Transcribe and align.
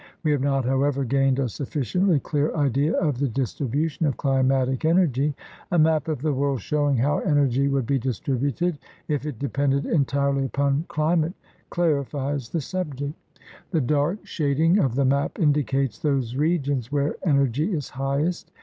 We 0.23 0.31
have 0.31 0.41
not, 0.41 0.65
however, 0.65 1.03
gained 1.05 1.37
a 1.37 1.47
sufficiently 1.47 2.19
clear 2.19 2.55
idea 2.55 2.93
of 2.95 3.19
the 3.19 3.27
distribution 3.27 4.07
of 4.07 4.17
climatic 4.17 4.83
energy. 4.83 5.35
A 5.69 5.77
map 5.77 6.07
of 6.07 6.23
the 6.23 6.33
world 6.33 6.59
showing 6.59 6.97
how 6.97 7.19
energy 7.19 7.67
would 7.67 7.85
be 7.85 7.99
distributed 7.99 8.79
if 9.07 9.27
it 9.27 9.37
depended 9.37 9.85
entirely 9.85 10.45
upon 10.45 10.85
climate 10.87 11.33
clarifies 11.69 12.49
the 12.49 12.61
subject. 12.61 13.13
The 13.69 13.81
dark 13.81 14.25
shading 14.25 14.79
of 14.79 14.95
the 14.95 15.05
map 15.05 15.37
indicates 15.37 15.99
those 15.99 16.35
regions 16.35 16.91
where 16.91 17.15
energy 17.23 17.71
is 17.71 17.89
highest. 17.91 18.51